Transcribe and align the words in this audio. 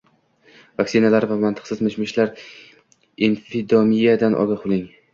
Vaksinalar 0.81 1.27
va 1.33 1.37
mantiqsiz 1.43 1.85
mish-mishlar: 1.87 2.33
infodemiyadan 3.31 4.43
ogoh 4.47 4.69
bo‘ling 4.69 4.87